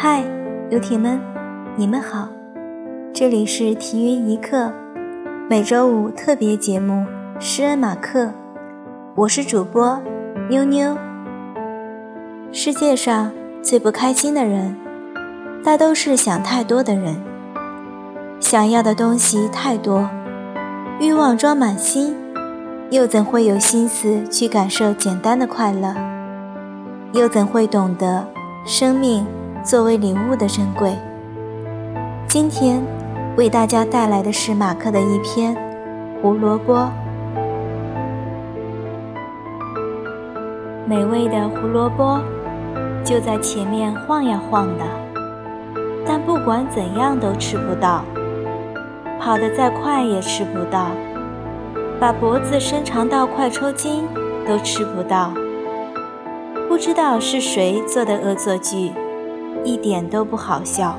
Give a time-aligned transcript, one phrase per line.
[0.00, 0.22] 嗨，
[0.70, 1.20] 游艇们，
[1.74, 2.28] 你们好，
[3.12, 4.72] 这里是体育一刻，
[5.50, 7.04] 每周五特别节目
[7.40, 8.26] 《诗恩马克》，
[9.16, 10.00] 我是主播
[10.48, 10.96] 妞妞。
[12.52, 14.76] 世界上最不开心的人，
[15.64, 17.16] 大都是想太多的人。
[18.38, 20.08] 想要的东西太多，
[21.00, 22.16] 欲望装满心，
[22.90, 25.92] 又怎会有心思去感受简单的快乐？
[27.14, 28.24] 又怎会懂得
[28.64, 29.26] 生命？
[29.64, 30.94] 作为礼物的珍贵。
[32.26, 32.82] 今天
[33.36, 35.54] 为大家带来的是马克的一篇
[36.22, 36.74] 《胡萝卜》。
[40.86, 42.20] 美味的胡萝卜
[43.04, 44.84] 就在前面晃呀晃的，
[46.06, 48.04] 但不管怎样都吃不到，
[49.20, 50.86] 跑得再快也吃不到，
[52.00, 54.04] 把脖子伸长到快抽筋
[54.46, 55.32] 都吃不到。
[56.68, 58.92] 不知道是谁做的恶作剧。
[59.64, 60.96] 一点都不好笑，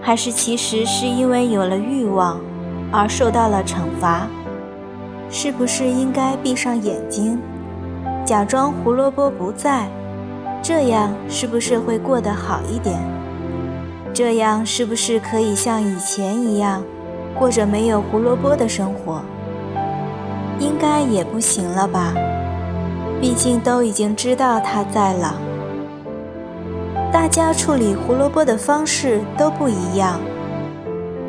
[0.00, 2.40] 还是其实是因为有了欲望
[2.90, 4.26] 而受到了惩罚？
[5.30, 7.38] 是不是应该闭上眼睛，
[8.24, 9.88] 假装胡萝卜不在？
[10.62, 12.98] 这样是不是会过得好一点？
[14.12, 16.82] 这样是不是可以像以前一样，
[17.38, 19.20] 过着没有胡萝卜的生活？
[20.58, 22.12] 应该也不行了吧？
[23.20, 25.34] 毕竟都已经知道他在了。
[27.10, 30.20] 大家处理胡萝卜的方式都不一样。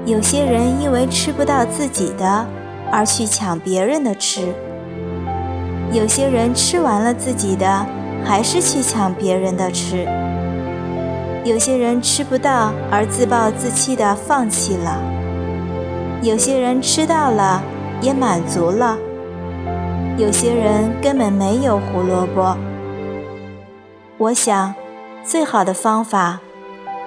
[0.05, 2.45] 有些人因为吃不到自己的，
[2.91, 4.41] 而去抢别人的吃；
[5.91, 7.85] 有些人吃完了自己的，
[8.25, 10.05] 还是去抢别人的吃；
[11.45, 14.99] 有些人吃不到而自暴自弃的放弃了；
[16.21, 17.61] 有些人吃到了
[18.01, 18.97] 也满足了；
[20.17, 22.57] 有些人根本没有胡萝卜。
[24.17, 24.73] 我想。
[25.29, 26.39] 最好的方法，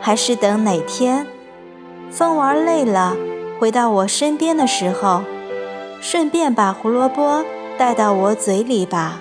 [0.01, 1.27] 还是等哪天
[2.09, 3.17] 风玩累了，
[3.59, 5.23] 回到我身边的时候，
[6.01, 7.45] 顺便把胡萝卜
[7.77, 9.19] 带到我嘴里吧。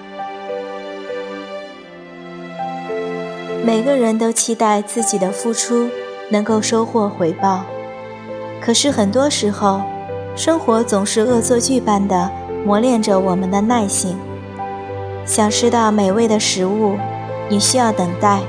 [3.66, 5.90] 每个人都期待自己的付出
[6.30, 7.66] 能够收获回报，
[8.62, 9.82] 可是很多时候，
[10.36, 12.30] 生活总是恶作剧般的
[12.64, 14.16] 磨练着我们的耐性。
[15.26, 16.96] 想吃到美味的食物，
[17.50, 18.42] 你需要等待。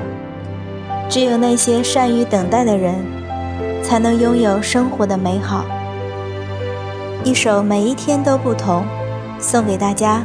[1.13, 2.95] 只有那些善于等待的人，
[3.83, 5.67] 才能拥有生活的美好。
[7.23, 8.83] 一首《每一天都不同》，
[9.39, 10.25] 送给大家。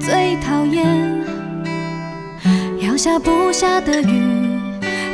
[0.00, 1.24] 最讨厌
[2.80, 4.58] 要下不下的雨，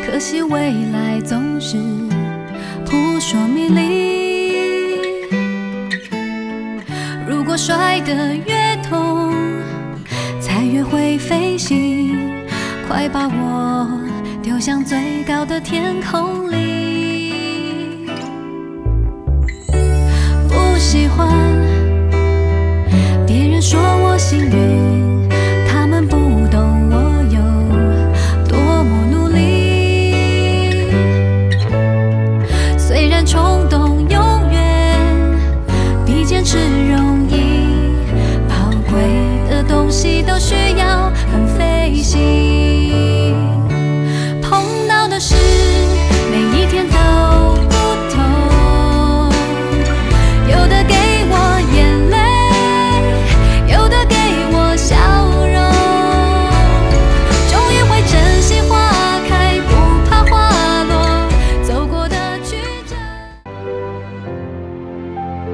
[0.07, 1.77] 可惜未来总是
[2.87, 4.09] 扑朔迷离。
[7.29, 9.33] 如果摔得越痛，
[10.41, 12.19] 才越会飞行。
[12.89, 13.89] 快把我
[14.43, 18.09] 丢向最高的天空里。
[20.49, 21.29] 不喜欢
[23.25, 25.00] 别人说我幸运，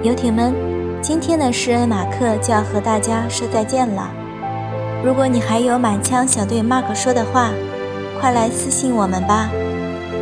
[0.06, 0.54] 游艇们，
[1.02, 4.08] 今天的诗恩马克就要和大家说再见了。
[5.04, 7.50] 如果你还有满腔想对 Mark 说的话，
[8.20, 9.50] 快来私信我们吧，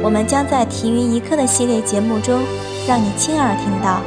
[0.02, 2.40] 我们将在《体云一刻》的系列节目中
[2.88, 4.00] 让你亲耳听到。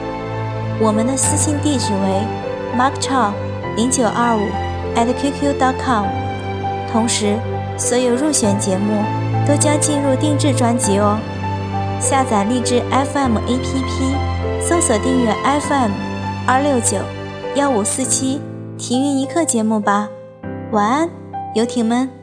[0.81, 2.24] 我们的私信地址为
[2.75, 3.29] markchow
[3.75, 4.41] 零九二五
[4.95, 6.06] @qq.com。
[6.91, 7.38] 同时，
[7.77, 9.03] 所有入选节目
[9.47, 11.19] 都将进入定制专辑哦。
[12.00, 14.26] 下载荔枝 FM APP，
[14.67, 15.31] 搜索订阅
[15.61, 15.91] FM
[16.45, 16.97] 二六九
[17.55, 18.41] 幺五四七
[18.77, 20.09] 《体育一刻》节目吧。
[20.73, 21.09] 晚安，
[21.55, 22.16] 游艇们。